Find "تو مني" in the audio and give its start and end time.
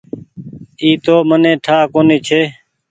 1.03-1.53